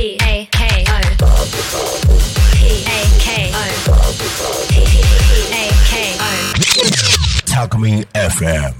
[0.00, 0.96] P A K O
[2.56, 2.58] P
[2.88, 3.60] A K O
[4.70, 4.72] P
[5.52, 6.24] A K O
[7.44, 8.72] Talk Me FM.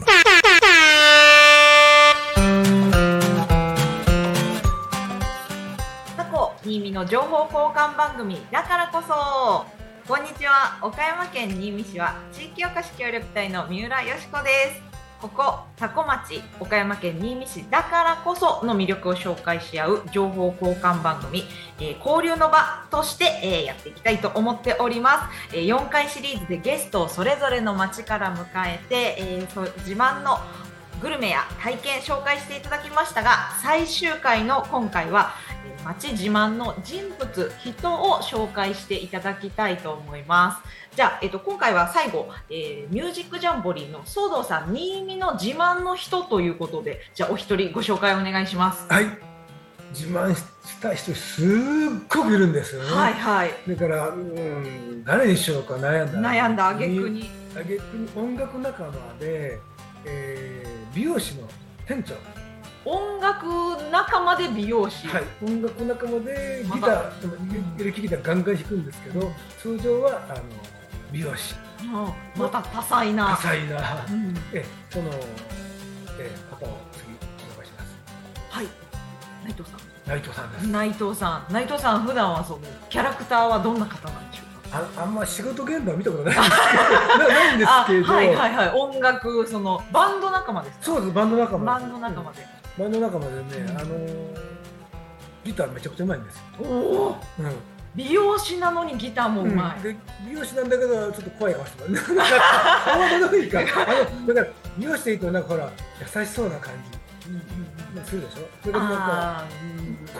[6.16, 9.66] タコ新見の情報交換番組だからこそ
[10.10, 21.44] こんにちは岡山県新見市は地域おこし協力隊の三浦よしこですここタコ町岡山県新見市だからこその魅力を紹介し合う情報交換番組、
[21.78, 30.38] えー交流の場として、えーやっていきたいと思っております、えー4回シリーズでゲストをそれぞれの町から迎えて、えー自慢の
[31.02, 35.32] グルメや体験紹介していただきましたが最終回の今回は
[35.84, 40.96] 町自慢の人物人を紹介していただきたいと思います。
[40.96, 49.06] じゃあ、えっと今回は最後、えーミュージックジャンボリーの騒動さん新見の自慢の人ということでじゃあお一人ご紹介お願いします、はい。
[49.92, 50.42] 自慢し
[50.80, 51.48] た人すっ
[52.08, 53.50] ごくいるんですよね、はいはい。
[53.68, 57.30] だから、うん、誰にしようか悩んだ悩んだ挙句に。
[57.54, 59.58] 挙句に音楽仲間で、
[60.04, 61.46] えー美容師の
[61.86, 62.14] 店長
[62.84, 63.46] 音楽
[63.90, 70.40] 仲間で美容師、はい、音楽仲間でギター、エレキギターガンガン弾くんですけど、通常はあの
[71.12, 72.42] 美容師、うん。
[72.42, 73.30] また多彩な。
[73.30, 74.34] 多彩な、うん。
[74.54, 75.10] えその、
[76.18, 77.02] え方を次
[77.52, 77.96] 紹介します。
[78.48, 78.66] はい。
[79.44, 79.80] 内藤さん。
[80.08, 80.66] 内藤さんです。
[80.68, 81.52] 内藤さん。
[81.52, 84.78] 内藤さん普段はそのキャラクターはどんな方なんでしょうか？
[84.96, 88.68] ああんま仕事現場は見たことないんですけど、 ないんですあけど、はいはいはい。
[88.70, 90.84] 音楽そのバンド仲間ですか？
[90.86, 91.12] そうです。
[91.12, 91.64] バンド仲間。
[91.66, 92.46] バンド仲間で、
[92.80, 94.40] バンド仲間でね、うんあのー
[95.42, 96.42] ギターめちゃくちゃうまいんですよ。
[96.60, 97.52] おおうん
[97.94, 99.96] 美容師なのにギターもうまい、で
[100.28, 102.14] 美容師なんだけどちょっと怖い顔してます。
[102.14, 102.34] なんか
[102.84, 103.58] 顔のいいか。
[103.64, 103.64] あ
[104.26, 105.70] のだから美容師でいいとなんかほら
[106.16, 106.72] 優しそうな感
[107.24, 108.48] じうんうんうんするでしょ？
[108.62, 109.44] それでなんか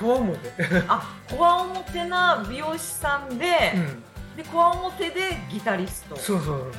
[0.01, 0.53] こわもて。
[0.89, 4.03] あこわもてな美容師さんで、うん。
[4.37, 6.73] でこわもてでギタリストそうそうそうそう。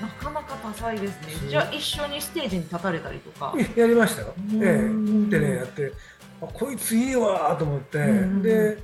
[0.00, 1.48] なかなか多彩ですね。
[1.48, 3.52] じゃあ一緒にステージに立たれたりとか。
[3.54, 4.34] うんやりましたよ。
[4.36, 4.62] うん。
[4.62, 5.40] ええ。
[5.40, 5.92] でねやって。
[6.40, 8.42] あこいついいわと思って、うん。
[8.42, 8.78] で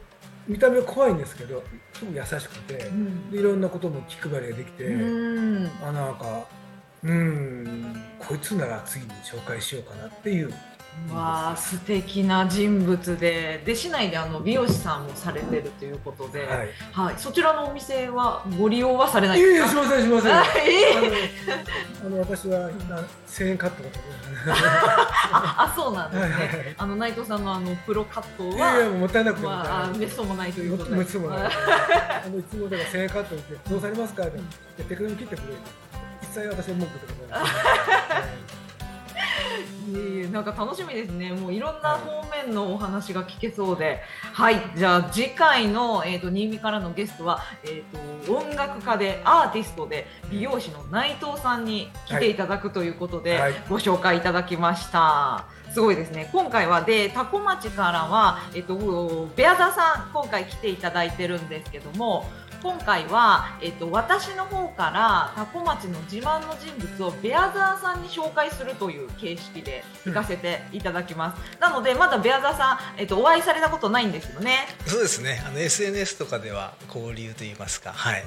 [0.48, 1.62] 見た目怖いんですけど
[1.92, 3.30] すごく優しくて、うん。
[3.30, 5.70] でいろんなことも気配りができて、うん。
[5.82, 6.46] あなんか
[7.02, 10.52] うんこいつなら次に紹介しようかなっていう。
[11.12, 16.68] わあ素敵な人物でで市内であの美容師さんもされてるということで、はい。
[16.92, 19.68] はい、そちらのお店はご利用はされないですか？
[19.68, 20.32] すみません、すみません。
[20.32, 20.44] あの、
[22.06, 23.84] あの私は、な千円カット
[24.46, 26.74] ああそうなんですはいはいはね。
[26.78, 28.56] あの内藤さんのあのプロカット思う。
[28.56, 29.98] いやもったいなくてまあ、あない。
[29.98, 30.96] めっそうもないということで。
[30.96, 31.38] もつもない。
[31.46, 31.50] あ
[32.26, 34.22] あの、いつもだから千円カットって、どうされますか？
[34.24, 34.38] って、
[34.78, 35.44] で手首に切ってくれ。
[36.22, 37.44] 一切私は文句でござ い
[40.32, 41.32] なんか楽しみですね。
[41.32, 44.00] もういろんな方面のお話が聞けそうで、
[44.32, 55.46] はい、じゃあ次回のえっ、と新見からのゲストはえっ、と音楽家でアーティストで美容師の内藤さんに来ていただくということで、はいご紹介いただきました。
[55.72, 56.28] すごいですね。
[56.32, 62.24] 今回はでタコ町からはえっ、とベアザさん今回来ていただいてるんですけども。
[62.64, 74.60] 今回は、えっと、私の方からタコ町の自慢の人物をベアザーさんに紹介するという形式で行かせていただきます、なのでまだベアザーさん、えっと、お会いされたことないんですよね。
[74.86, 75.42] そうですね。
[75.46, 78.24] あの SNS とかでは交流といいますか、はい。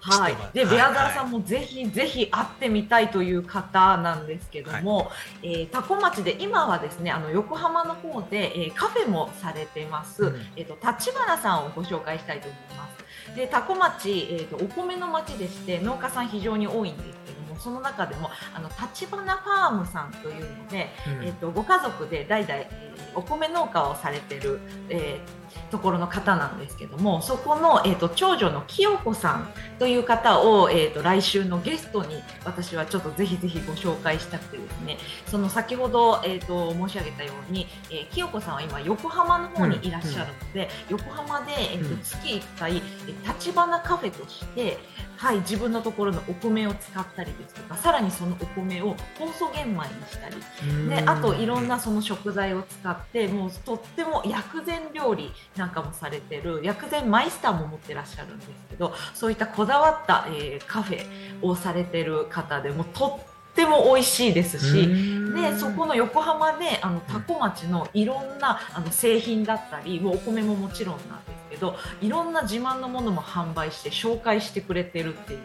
[0.00, 0.36] はい。
[0.54, 5.10] で、はいベアザーさんもぜひぜひ会ってみたいという方なんですけども、
[5.42, 10.40] えータコ町で今はですねあの横浜の方で、えーカフェもされてます、うん。
[10.56, 12.87] えっと立花さんをご紹介したいと思います。
[13.34, 21.24] でタコ町、えー、とお米の町でして農家さん非常に多いんですけどもその中でもあの立花ファームさんというので、うん。
[21.24, 25.38] えっとご家族で代々、えーお米農家をされてる、えー
[25.70, 42.00] ところの方なんですけどもそこの、えー、と長女の清子さんという方を、えー、と来週のゲストに私はちょっとぜひぜひご紹介したくてですねその先ほど、えー、と申し上げたように、えー清子さんは今横浜の方にいらっしゃるので、横浜で、えーとうん。
[42.00, 44.78] 月1回えー立花カフェとして、
[45.18, 61.04] はい、自分のところのお米を使ったりですとかさらにそのお米を酵素玄米にしたりであといろんなその食材を使っでもうとっても薬膳料理なんかもされてる薬膳マイスターも持ってらっしゃるんですけどそういったこだわった、えーカフェ
[61.42, 65.18] をされてる方でもとっても美味しいですし。
[65.34, 75.40] でそこの横浜であの多古町のいろんなあの製品だったりお米ももちろんなんですけどいろんな自慢のものも販売して紹介してくれてるっていう、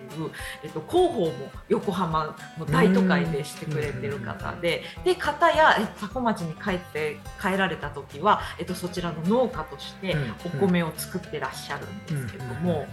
[0.63, 1.31] えっと、広報も
[1.69, 10.33] 横浜の大都会でしてくれてる方でで方やえ多古町に帰って帰られた時は、えっと、そちらの農家としてうん。
[10.45, 12.85] お米を作ってらっしゃるんですけども。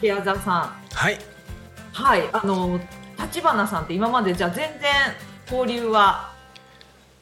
[0.00, 0.94] ベアザーさん。
[0.94, 1.37] はい
[1.98, 2.78] はい、あの
[3.18, 4.90] 立花さんって今までじゃあ全然
[5.50, 6.32] 交流は？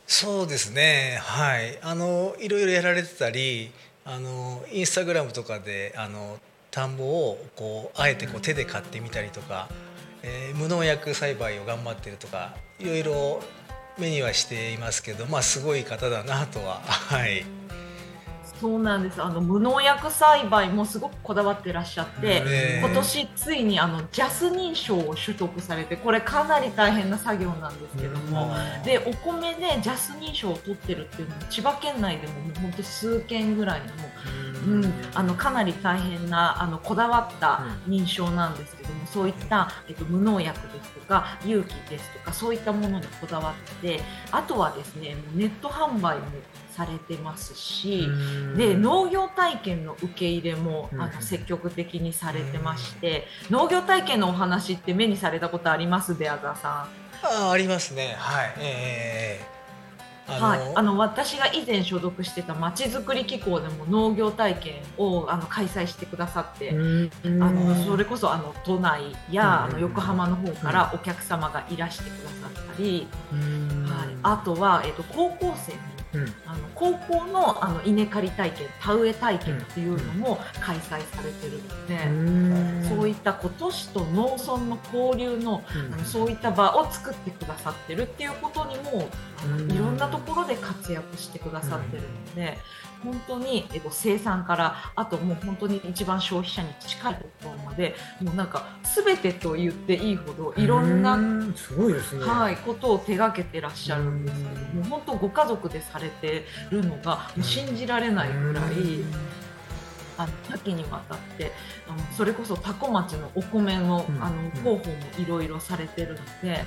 [0.06, 1.19] そうですね。
[1.23, 1.78] はい。
[1.82, 3.73] あのいろいろやられてたり
[4.05, 6.38] あのインスタグラムとかであの
[6.70, 9.69] 田んぼをこうあえてこう手で買ってみたりとか、
[10.23, 13.40] えー無農薬栽培を頑張ってるとかいろいろ
[13.99, 16.81] 目にはしていますけどまあすごい方だなとは。
[16.84, 17.46] はい
[18.60, 19.22] そうなんです。
[19.22, 28.54] あの無農薬栽培もすごくこだわってらっしゃって、ね今年ついにあのジャス認証を取得されてこれかなり大変な作業なんですけども。
[28.84, 33.86] でお米でジャス認証を取ってるっていうのも千葉県内でももう本当数件ぐらいの
[34.66, 38.75] うん、あのかなり大変なあのこだわった認証なんです
[39.06, 44.00] そういった、えっと、無農薬ですとか有機ですとかそういったものにこだわって
[44.32, 46.26] あとはですねネット販売も
[46.72, 48.06] されてますし、
[48.56, 51.00] で農業体験の受け入れもうん。
[51.00, 56.14] あの積極的にされてまして、農業体験のお話って目にされたことあります？
[56.14, 56.72] ベアザーさん。
[57.22, 58.14] あありますね。
[58.18, 58.54] はい。
[58.58, 59.55] ええ
[60.28, 69.73] あの、はい、あの私が以前所属してたまちづくり機構でも農業体験をあの開催してくださって、あのそれこそあの都内やあうん。
[69.75, 75.78] の横浜の方からお客様がいらしてくださったり、はい、あとは、えっと高校生の
[76.14, 76.34] うん。
[76.46, 89.08] あの高校のあの稲刈り体験田植え体験っていうのも開催されてるので、そういった都市と農村の交流のあのそういった場を作ってくださってるっていうことにも
[89.68, 92.58] いろんなところで活躍してくださってるので
[93.02, 98.66] 本当に、えっと、生産からあともう本当に一番消費者に近いところまでもうなんか
[99.04, 101.54] 全てと言っていいほどいろんな、うん。
[101.54, 102.24] すごいですね。
[102.24, 108.64] はい、ことを手がけてらっしゃるんですけどもう本当ご家族でされてるのがもう信じられないぐらい。
[110.18, 111.52] あの多岐にわたって
[111.86, 114.24] あのそれこそ多古町のお米の,、うん。
[114.24, 114.82] あの広報も
[115.18, 116.64] いろいろされてるので。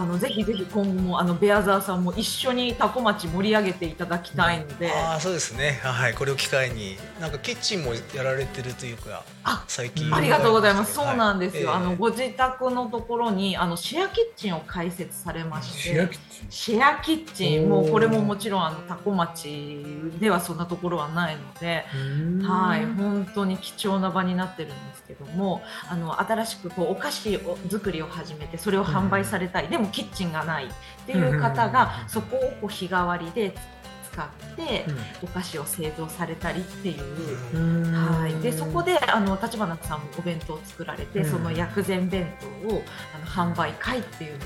[0.00, 5.78] あのぜひぜひ今後もあのベアザーさんも一緒に多古町盛り上げていただきたいので、ああそうですね。
[5.82, 6.14] はい。
[6.14, 10.14] これを機会になんかキッチンもやられてるというかあ最近。
[10.14, 10.94] ありがとうございます。
[10.94, 11.68] そうなんですよ。
[11.68, 16.50] はいあのご自宅のところにあのシェアキッチンを開設されまして、シェアキッチン。
[16.50, 17.68] シェアキッチン。
[17.68, 19.84] もうこれももちろんあの多古町
[20.18, 21.84] ではそんなところはないので、
[22.42, 30.68] はい、本当に貴重な場になってるんですけどもあの新しくこうお菓子を作りを始めてそれを販売されたい、でもキッチンがないっ
[31.06, 33.54] ていう方がそこをこう日替わりで
[34.12, 34.84] 使って
[35.22, 37.94] お菓子を製造されたりっていう。
[37.94, 41.30] はい、でそこであの立花さんもお弁当を作られて、うん。
[41.30, 42.82] その薬膳弁当を
[43.14, 44.40] あの販売会っていうのを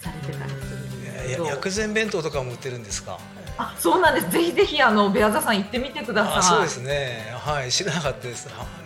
[0.00, 3.18] されてたりするんですけど、や薬膳弁当とかも売ってるんですか？
[3.58, 4.30] あそうなんです。
[4.30, 6.36] ぜひぜひあのベアザさん行ってみてください。
[6.36, 7.32] あそうですね。
[7.34, 7.72] はい。
[7.72, 8.48] 知らなかったです。
[8.50, 8.85] はい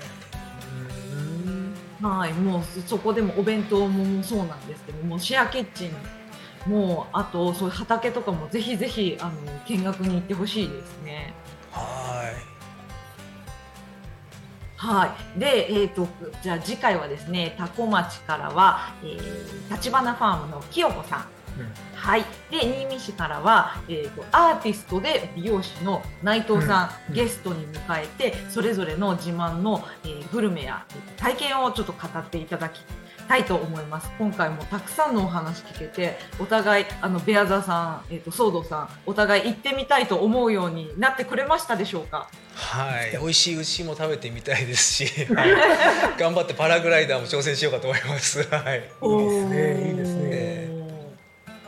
[2.03, 5.91] はい、もうそこでもお弁当もそうなんですけどもシェアキッチ
[6.67, 9.33] ンもうあとそういう畑とかもぜひぜひあの
[9.67, 11.35] 見学に行ってほしいですね。
[11.71, 12.51] はい
[14.77, 16.09] はい、で、えー、と
[16.43, 21.25] じゃあ次回はですね多古町からは、えー、立花ファームの清子さん、
[21.95, 32.81] はい、で新見市からは、えー、とアーティストで美容師の内藤さん、うんゲストに迎えてそれぞれの自慢の、えーグルメやえー体験をちょっと語っていただき
[33.29, 34.11] たいと思います。
[34.19, 42.29] 今回もたくさんのお話聞けてお互いあのベアザさん、えー、とソードさんお互い行ってみたいと思うようになってくれましたでしょうか？
[42.55, 45.51] はい、 美味しい牛も食べてみたいですし、 はい。
[46.19, 48.43] 頑張ってパラグライダーも挑戦しようかと思います。
[48.49, 48.79] はい。
[48.79, 49.91] いいですね。
[49.91, 50.20] いいですね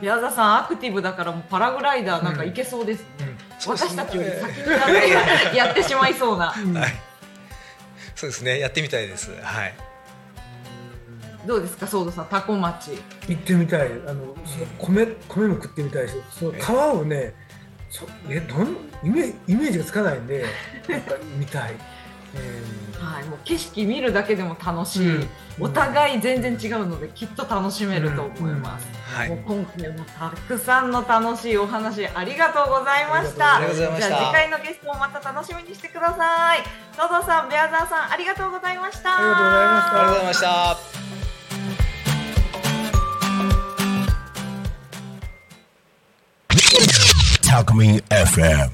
[0.02, 3.06] ベアザさんアクティブだからもうパラグライダーなんか行けそうですね、
[3.60, 6.46] そうですね私たちより先にやってやってしまいそうな。
[6.46, 6.92] はい。
[8.16, 9.30] そうですね、やってみたいです。
[9.40, 9.74] はい。
[11.46, 12.98] どうですかソードさんタコ町。
[13.28, 13.92] 行ってみたい。
[14.08, 17.34] あのその米米も食ってみたいしその皮をね
[17.88, 20.44] そえどんイメイメージがつかないんで
[20.88, 21.74] なんか見たい、
[22.98, 25.28] はい、もう景色見るだけでも楽しい、うん。
[25.60, 29.28] お互い全然違うのできっと楽しめると思います、はい。
[29.28, 33.60] もう今回もたくさんの楽しいお話ありがとうございました。
[33.74, 36.60] じゃあ次回のゲストもまた楽しみにしてください。
[36.96, 39.16] ソードさんベアザーさんありがとうございました。
[39.16, 39.92] ありがとうございました。
[39.92, 40.76] ありがとうございました。
[47.52, 48.72] Talk Me FM.